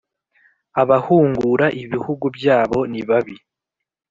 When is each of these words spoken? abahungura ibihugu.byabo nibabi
abahungura 0.81 1.65
ibihugu.byabo 1.83 2.79
nibabi 2.91 3.35